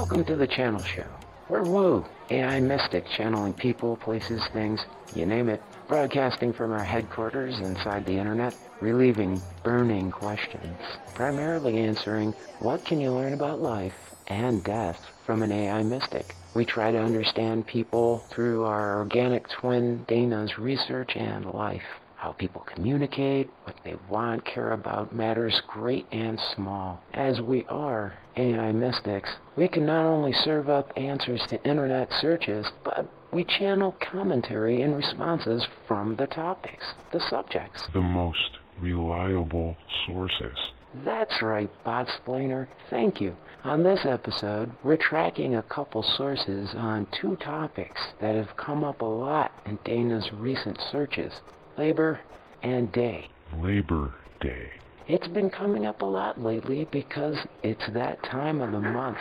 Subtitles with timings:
[0.00, 1.04] Welcome to the Channel Show.
[1.50, 4.80] We're Woo, AI Mystic, channeling people, places, things,
[5.14, 10.78] you name it, broadcasting from our headquarters inside the internet, relieving burning questions,
[11.14, 13.92] primarily answering what can you learn about life
[14.28, 16.34] and death from an AI mystic.
[16.54, 22.60] We try to understand people through our organic twin Dana's research and life how people
[22.66, 27.02] communicate, what they want, care about matters great and small.
[27.14, 32.66] As we are AI mystics, we can not only serve up answers to internet searches,
[32.84, 37.88] but we channel commentary and responses from the topics, the subjects.
[37.94, 40.58] The most reliable sources.
[41.02, 42.66] That's right, Botsplainer.
[42.90, 43.34] Thank you.
[43.64, 49.00] On this episode, we're tracking a couple sources on two topics that have come up
[49.00, 51.32] a lot in Dana's recent searches
[51.78, 52.20] labor
[52.62, 53.28] and day.
[53.58, 54.70] Labor Day.
[55.08, 59.18] It's been coming up a lot lately because it's that time of the month.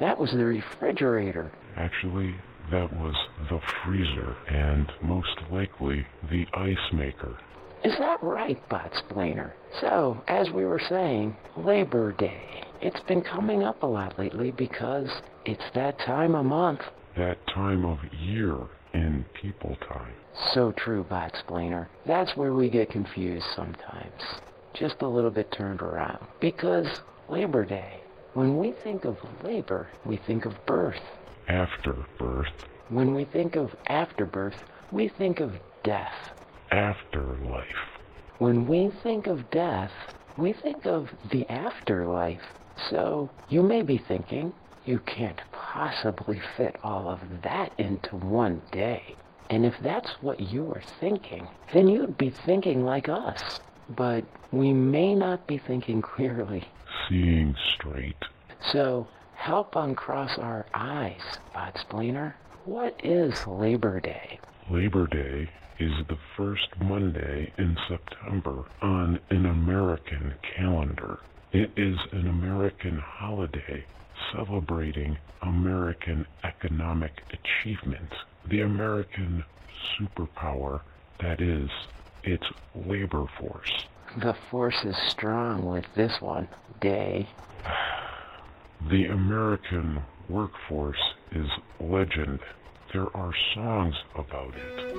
[0.00, 1.50] That was the refrigerator.
[1.76, 2.34] Actually,
[2.70, 3.14] that was
[3.48, 7.38] the freezer and most likely the ice maker.
[7.84, 9.52] Is that right, Botsplainer?
[9.80, 12.64] So, as we were saying, Labor Day.
[12.82, 15.08] It's been coming up a lot lately because
[15.44, 16.80] it's that time of month.
[17.16, 20.12] That time of year in people time.
[20.54, 21.86] So true, Botsplainer.
[22.06, 24.22] That's where we get confused sometimes.
[24.74, 26.24] Just a little bit turned around.
[26.40, 28.00] Because Labor Day,
[28.34, 31.00] when we think of labor, we think of birth.
[31.48, 32.66] After birth.
[32.88, 34.56] When we think of afterbirth,
[34.92, 35.52] we think of
[35.82, 36.30] death.
[36.70, 37.66] Afterlife.
[38.38, 39.92] When we think of death,
[40.36, 42.42] we think of the afterlife.
[42.88, 44.52] So you may be thinking,
[44.84, 49.14] you can't possibly fit all of that into one day.
[49.50, 53.60] And if that's what you are thinking, then you'd be thinking like us.
[53.88, 56.68] But we may not be thinking clearly.
[57.08, 58.24] Seeing straight.
[58.72, 62.34] So help uncross our eyes, Botsplainer.
[62.64, 64.38] What is Labor Day?
[64.70, 71.18] Labor Day is the first Monday in September on an American calendar.
[71.52, 73.84] It is an American holiday
[74.32, 78.12] celebrating American economic achievement
[78.48, 79.44] the American
[79.98, 80.80] superpower
[81.20, 81.68] that is
[82.24, 82.44] its
[82.74, 83.86] labor force.
[84.22, 86.48] The force is strong with this one,
[86.80, 87.28] day.
[88.90, 91.00] The American workforce
[91.32, 91.46] is
[91.78, 92.40] legend.
[92.92, 94.96] There are songs about it.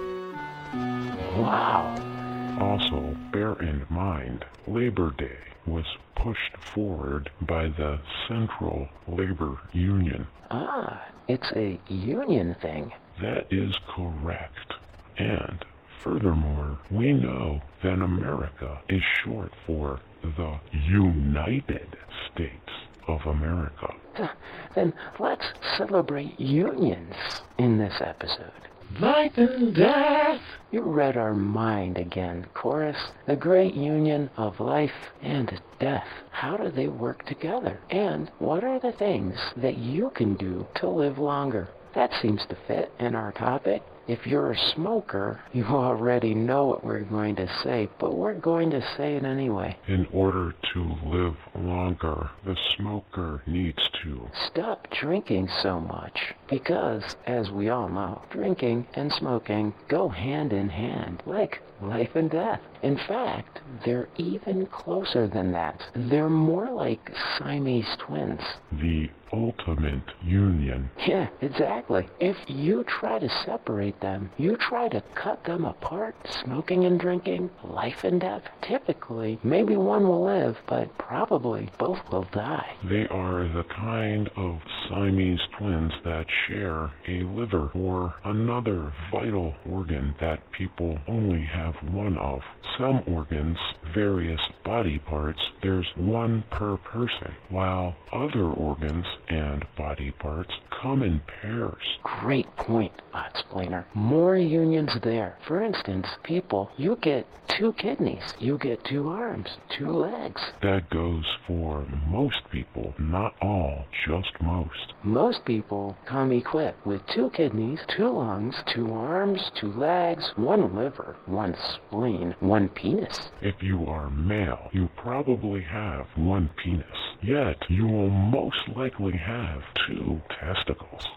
[1.37, 2.20] Wow.
[2.59, 5.85] Also, bear in mind, Labor Day was
[6.15, 10.27] pushed forward by the Central Labor Union.
[10.49, 12.91] Ah, it's a union thing.
[13.21, 14.73] That is correct.
[15.17, 15.63] And
[15.99, 21.95] furthermore, we know that America is short for the United
[22.31, 22.71] States
[23.07, 23.93] of America.
[24.75, 25.45] Then let's
[25.77, 27.15] celebrate unions
[27.57, 28.51] in this episode.
[28.99, 30.41] Life and death!
[30.69, 32.97] You read our mind again, chorus.
[33.25, 34.91] The great union of life
[35.21, 36.07] and death.
[36.31, 37.79] How do they work together?
[37.89, 41.69] And what are the things that you can do to live longer?
[41.93, 43.83] That seems to fit in our topic.
[44.07, 48.71] If you're a smoker, you already know what we're going to say, but we're going
[48.71, 49.77] to say it anyway.
[49.87, 56.33] In order to live longer, the smoker needs to stop drinking so much.
[56.49, 62.31] Because, as we all know, drinking and smoking go hand in hand, like life and
[62.31, 62.61] death.
[62.83, 65.83] In fact, they're even closer than that.
[65.95, 68.41] They're more like Siamese twins.
[68.71, 70.89] The ultimate union.
[71.07, 72.07] Yeah, exactly.
[72.19, 77.49] If you try to separate them, you try to cut them apart, smoking and drinking,
[77.63, 82.75] life and death, typically, maybe one will live, but probably both will die.
[82.83, 84.59] They are the kind of
[84.89, 92.17] Siamese twins that share a liver or another vital organ that people only have one
[92.17, 92.41] of.
[92.77, 93.57] Some organs,
[93.93, 101.21] various body parts, there's one per person, while other organs and body parts come in
[101.41, 101.83] pairs.
[102.01, 103.85] Great point, Botsplainer.
[103.93, 105.37] More unions there.
[105.47, 109.47] For instance, people, you get two kidneys, you get two arms,
[109.77, 110.41] two legs.
[110.61, 114.93] That goes for most people, not all, just most.
[115.03, 121.15] Most people come equipped with two kidneys, two lungs, two arms, two legs, one liver,
[121.25, 123.31] one spleen, one penis.
[123.41, 126.85] If you are male, you probably have one penis.
[127.23, 131.07] Yet, you will most likely have two testicles.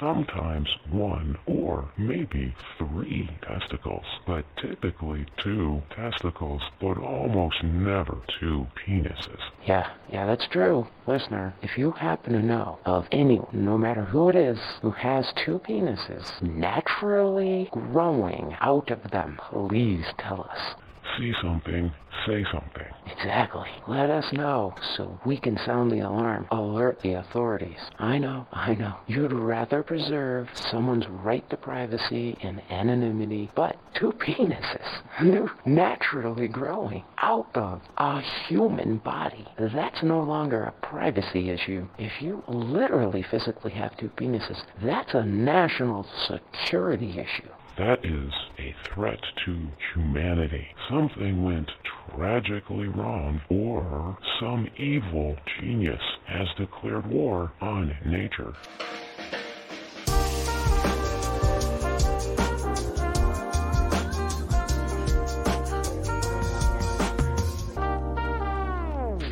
[0.00, 9.40] sometimes one or maybe three testicles, but typically two testicles, but almost never two penises.
[9.66, 10.86] Yeah, yeah, that's true.
[11.06, 15.32] Listener, if you happen to know of anyone, no matter who it is, who has
[15.44, 20.74] two penises naturally growing out of them, please tell us.
[21.18, 21.92] See something,
[22.26, 22.86] say something.
[23.06, 23.68] Exactly.
[23.86, 27.78] Let us know so we can sound the alarm, alert the authorities.
[27.98, 28.96] I know, I know.
[29.06, 37.04] You'd rather preserve someone's right to privacy and anonymity, but two penises, they're naturally growing
[37.18, 39.46] out of a human body.
[39.58, 41.86] That's no longer a privacy issue.
[41.98, 47.50] If you literally physically have two penises, that's a national security issue.
[47.78, 50.66] That is a threat to humanity.
[50.90, 51.70] Something went
[52.14, 58.54] tragically wrong, or some evil genius has declared war on nature.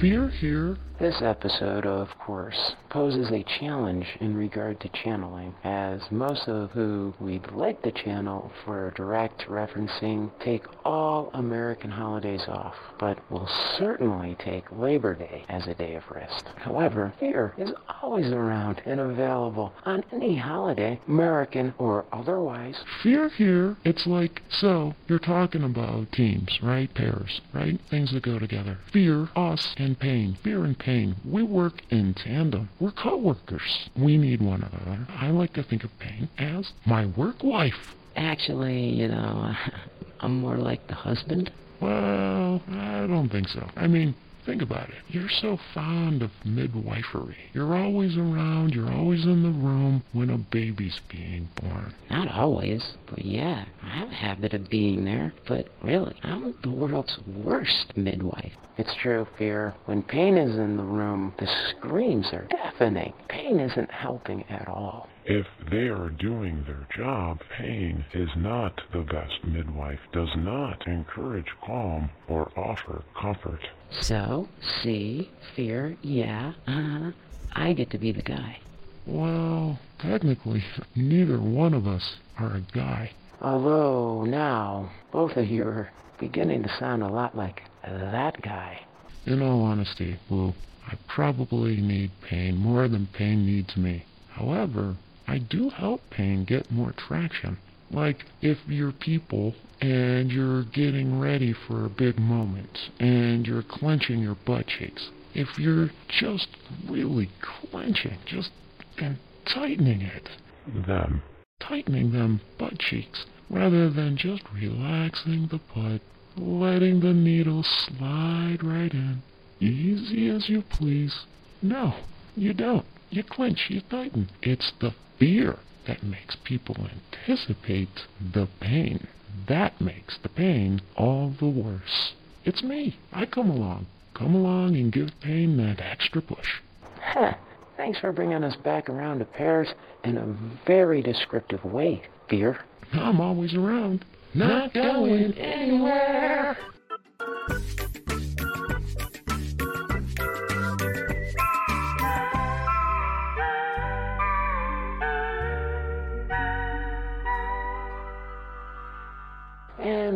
[0.01, 6.47] Fear here This episode, of course, poses a challenge in regard to channeling, as most
[6.47, 13.19] of who we'd like to channel for direct referencing take all American holidays off, but
[13.31, 13.49] will
[13.79, 16.45] certainly take Labor Day as a day of rest.
[16.57, 22.77] However, fear is always around and available on any holiday, American or otherwise.
[23.03, 26.93] Fear here, it's like, so, you're talking about teams, right?
[26.93, 27.81] Pairs, right?
[27.89, 28.77] Things that go together.
[28.93, 30.37] Fear, us, and pain.
[30.45, 30.90] Fear and pain.
[31.25, 32.69] We work in tandem.
[32.81, 33.91] We're co-workers.
[33.97, 35.07] We need one another.
[35.09, 37.75] I like to think of pain as my work wife.
[38.17, 39.55] Actually, you know,
[40.21, 41.53] I'm more like the husband.
[41.81, 43.69] Well, I don't think so.
[43.77, 44.97] I mean, think about it.
[45.09, 47.37] You're so fond of midwifery.
[47.53, 51.95] You're always around, you're always in the room when a baby's being born.
[52.11, 55.33] Not always, but yeah, I have a habit of being there.
[55.47, 58.53] But really, I'm the world's worst midwife.
[58.79, 59.75] It's true, Fear.
[59.85, 63.13] When pain is in the room, the screams are deafening.
[63.29, 65.09] Pain isn't helping at all.
[65.33, 71.47] If they are doing their job, pain is not the best midwife, does not encourage
[71.65, 73.61] calm or offer comfort.
[74.01, 74.49] So,
[74.83, 77.13] see, fear, yeah, uh-huh.
[77.53, 78.59] I get to be the guy.
[79.07, 80.65] Well, technically,
[80.97, 83.13] neither one of us are a guy.
[83.41, 88.81] Although now, both of you are beginning to sound a lot like that guy.
[89.27, 90.55] In all honesty, Lou,
[90.89, 94.05] I probably need pain more than pain needs me.
[94.31, 94.97] However,
[95.31, 97.59] I do help pain get more traction.
[97.89, 104.19] Like if you're people and you're getting ready for a big moment and you're clenching
[104.19, 105.11] your butt cheeks.
[105.33, 106.49] If you're just
[106.89, 108.51] really clenching, just
[108.99, 110.29] and tightening it,
[110.67, 111.23] Them.
[111.61, 116.01] tightening them butt cheeks rather than just relaxing the butt,
[116.37, 119.23] letting the needle slide right in,
[119.61, 121.15] easy as you please.
[121.63, 121.95] No,
[122.35, 122.85] you don't.
[123.11, 124.31] You clench, you tighten.
[124.41, 129.09] It's the fear that makes people anticipate the pain.
[129.49, 132.15] That makes the pain all the worse.
[132.45, 132.97] It's me.
[133.13, 133.87] I come along.
[134.15, 136.61] Come along and give pain that extra push.
[137.01, 137.35] Heh,
[137.77, 139.69] thanks for bringing us back around to pairs
[140.05, 140.37] in a
[140.67, 142.59] very descriptive way, Fear.
[142.93, 144.05] I'm always around.
[144.35, 146.57] Not going anywhere.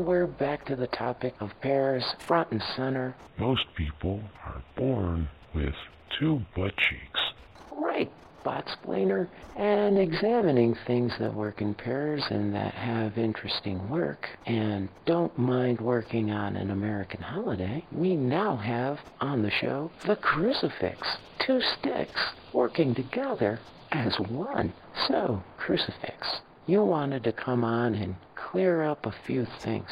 [0.05, 3.15] And we're back to the topic of pairs, front and center.
[3.39, 5.73] Most people are born with
[6.21, 7.21] two butt cheeks.
[7.73, 14.29] Right, bot splainer, and examining things that work in pairs and that have interesting work
[14.45, 20.17] and don't mind working on an American holiday, we now have on the show the
[20.17, 21.17] crucifix.
[21.39, 22.21] Two sticks
[22.53, 23.59] working together
[23.91, 24.75] as one.
[25.09, 29.91] So, crucifix, you wanted to come on and clear up a few things.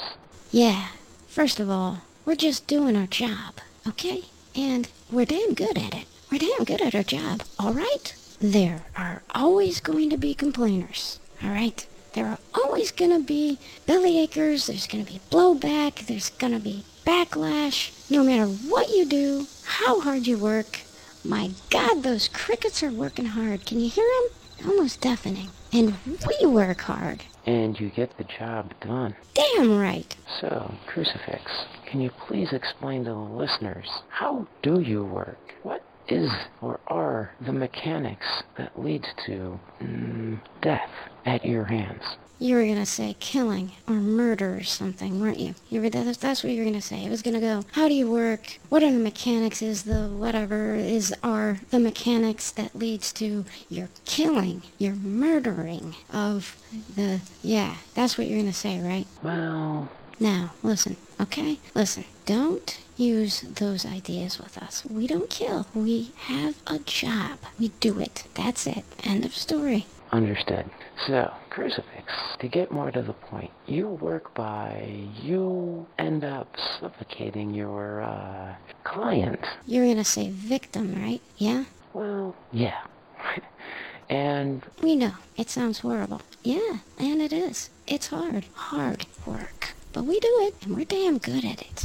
[0.51, 0.89] Yeah,
[1.27, 3.55] first of all, we're just doing our job,
[3.89, 4.25] okay?
[4.55, 6.07] And we're damn good at it.
[6.31, 8.15] We're damn good at our job, alright?
[8.41, 11.87] There are always going to be complainers, alright?
[12.13, 18.11] There are always gonna be bellyachers, there's gonna be blowback, there's gonna be backlash.
[18.11, 20.81] No matter what you do, how hard you work,
[21.25, 23.65] my god, those crickets are working hard.
[23.65, 24.69] Can you hear them?
[24.71, 25.49] Almost deafening.
[25.73, 27.23] And we work hard.
[27.47, 29.15] And you get the job done.
[29.35, 30.17] Damn right.
[30.41, 31.43] So, Crucifix,
[31.87, 35.39] can you please explain to the listeners how do you work?
[35.63, 36.31] What is
[36.61, 40.91] or are the mechanics that leads to mm, death
[41.25, 42.03] at your hands?
[42.43, 45.55] You were gonna say killing or murder or something, weren't you?
[45.71, 47.05] You were that's, that's what you were gonna say.
[47.05, 47.63] It was gonna go.
[47.71, 48.59] How do you work?
[48.69, 49.63] What are the mechanics?
[49.63, 56.57] Is the whatever is are the mechanics that leads to your killing, your murdering of
[56.97, 57.77] the yeah?
[57.95, 59.07] That's what you're gonna say, right?
[59.23, 61.61] Well, Now listen, okay?
[61.77, 62.05] Listen.
[62.27, 64.85] Don't use those ideas with us.
[64.87, 65.67] We don't kill.
[65.75, 67.39] We have a job.
[67.61, 68.25] We do it.
[68.35, 68.85] That's it.
[69.05, 69.87] End of story.
[70.11, 70.69] Understood.
[71.07, 76.49] So, crucifix, to get more to the point, you work by, you end up
[76.81, 78.55] suffocating your, uh,
[78.85, 79.39] client.
[79.67, 81.21] You're gonna say victim, right?
[81.37, 81.65] Yeah?
[81.93, 82.81] Well, yeah.
[84.09, 85.13] and, We know.
[85.37, 86.23] It sounds horrible.
[86.43, 87.69] Yeah, and it is.
[87.87, 88.47] It's hard.
[88.55, 89.75] Hard work.
[89.93, 91.85] But we do it, and we're damn good at it.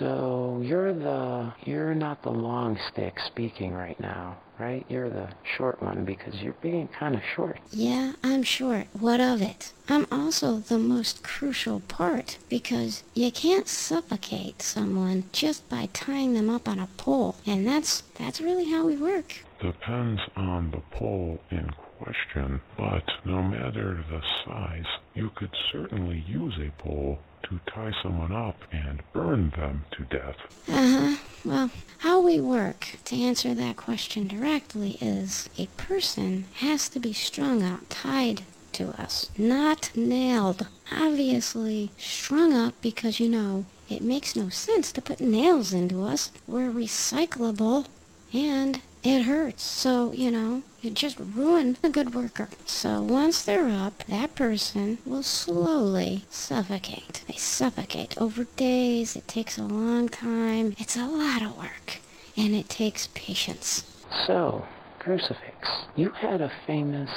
[0.00, 4.84] so, you're the, you're not the long stick speaking right now, right?
[4.88, 7.58] You're the short one because you're being kind of short.
[7.70, 8.86] Yeah, I'm short.
[8.98, 9.72] What of it?
[9.88, 16.50] I'm also the most crucial part because you can't suffocate someone just by tying them
[16.50, 17.36] up on a pole.
[17.46, 19.44] And that's that's really how we work.
[19.60, 24.84] Depends on the pole in question, but no matter the size,
[25.14, 30.36] you could certainly use a pole to tie someone up and burn them to death.
[30.68, 31.16] Uh-huh.
[31.44, 37.12] Well, how we work, to answer that question directly, is a person has to be
[37.12, 40.66] strung up, tied to us, not nailed.
[40.92, 46.32] Obviously, strung up because, you know, it makes no sense to put nails into us.
[46.46, 47.86] We're recyclable,
[48.32, 49.62] and it hurts.
[49.62, 52.48] So, you know, it just ruined a good worker.
[52.66, 57.22] So once they're up, that person will slowly suffocate.
[57.26, 59.16] They suffocate over days.
[59.16, 60.74] It takes a long time.
[60.78, 61.98] It's a lot of work.
[62.36, 63.84] And it takes patience.
[64.26, 64.64] So,
[64.98, 67.10] crucifix, you had a famous,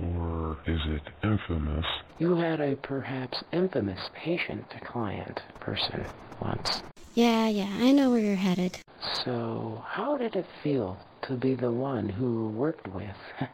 [0.00, 1.84] Or is it infamous?
[2.18, 6.04] you had a perhaps infamous patient client person
[6.40, 6.82] once.
[7.14, 8.78] Yeah, yeah, I know where you're headed.
[9.24, 13.16] So, how did it feel to be the one who worked with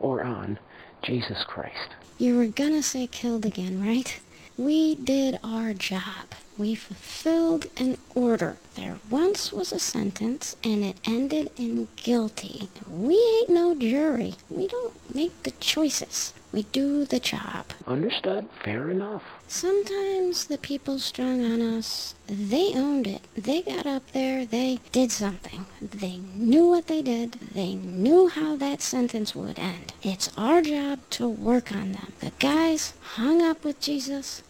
[0.00, 0.58] or on
[1.02, 1.90] Jesus Christ?
[2.18, 4.20] You were gonna say killed again, right?
[4.56, 6.32] We did our job.
[6.56, 8.56] We fulfilled an order.
[8.74, 12.70] There once was a sentence, and it ended in guilty.
[12.90, 14.36] We ain't no jury.
[14.48, 16.32] We don't make the choices.
[16.52, 17.66] We do the job.
[17.86, 18.48] Understood.
[18.64, 19.22] Fair enough.
[19.48, 23.22] Sometimes the people strung on us, they owned it.
[23.36, 25.66] They got up there, they did something.
[25.80, 27.32] They knew what they did.
[27.54, 29.92] They knew how that sentence would end.
[30.02, 32.12] It's our job to work on them.
[32.20, 34.42] The guys hung up with Jesus.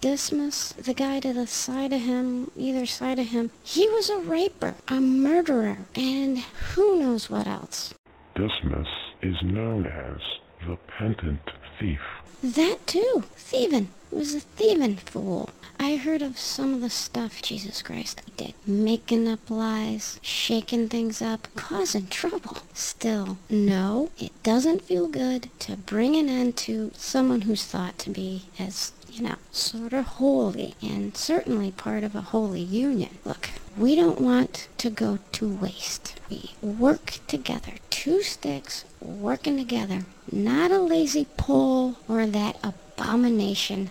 [0.00, 4.18] Dismas, the guy to the side of him, either side of him, he was a
[4.18, 7.92] raper, a murderer, and who knows what else.
[8.34, 8.86] Dismas
[9.20, 10.18] is known as
[10.66, 11.40] the penitent
[11.78, 12.00] thief.
[12.42, 13.24] That too.
[13.36, 13.88] Thieving.
[14.10, 15.50] Was a thieving fool.
[15.78, 18.54] I heard of some of the stuff Jesus Christ did.
[18.66, 22.58] Making up lies, shaking things up, causing trouble.
[22.72, 28.10] Still, no, it doesn't feel good to bring an end to someone who's thought to
[28.10, 33.16] be as you know, sort of holy and certainly part of a holy union.
[33.24, 36.20] Look, we don't want to go to waste.
[36.28, 43.88] We work together, two sticks working together, not a lazy pole or that abomination,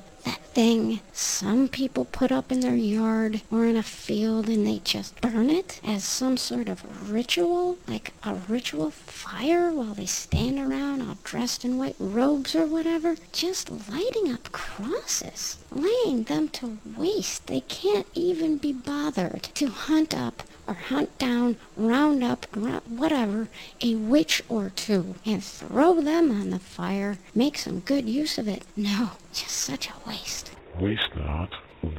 [0.55, 5.19] thing some people put up in their yard or in a field and they just
[5.19, 11.01] burn it as some sort of ritual, like a ritual fire while they stand around
[11.01, 17.47] all dressed in white robes or whatever, just lighting up crosses, laying them to waste.
[17.47, 23.47] They can't even be bothered to hunt up or hunt down, round up, whatever,
[23.81, 28.47] a witch or two, and throw them on the fire, make some good use of
[28.47, 28.63] it.
[28.75, 30.51] No, just such a waste.
[30.79, 31.49] Waste not,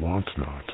[0.00, 0.73] want not.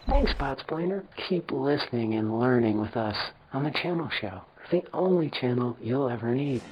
[0.06, 1.04] Thanks, Podsplainer.
[1.28, 3.16] Keep listening and learning with us
[3.52, 4.40] on the Channel Show,
[4.70, 6.62] the only channel you'll ever need.